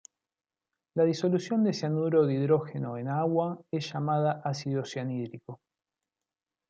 [0.95, 5.61] La disolución de cianuro de hidrógeno en agua es llamada ácido cianhídrico.